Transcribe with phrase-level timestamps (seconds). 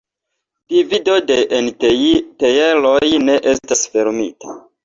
[0.71, 4.61] Divido de entjeroj ne estas fermita.